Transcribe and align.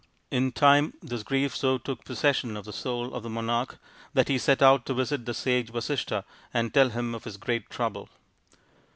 In 0.31 0.51
time 0.51 0.95
this 1.03 1.21
grief 1.21 1.55
so 1.55 1.77
took 1.77 2.03
possession 2.05 2.57
of 2.57 2.65
the 2.65 2.73
soul 2.73 3.13
of 3.13 3.21
the 3.21 3.29
monarch 3.29 3.77
that 4.15 4.29
he 4.29 4.39
set 4.39 4.63
out 4.63 4.83
to 4.87 4.95
visit 4.95 5.27
the 5.27 5.33
sage 5.35 5.71
Vasishtha 5.71 6.23
and 6.51 6.73
tell 6.73 6.89
him 6.89 7.13
of 7.13 7.25
his 7.25 7.37
great 7.37 7.69
trouble. 7.69 8.09